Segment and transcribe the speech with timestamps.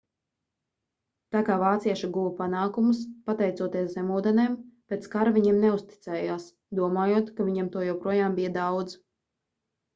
[1.35, 4.57] tā kā vācieši guva panākumus pateicoties zemūdenēm
[4.95, 6.51] pēc kara viņiem neuzticējās
[6.83, 9.01] domājot ka viņiem to joprojām bija daudz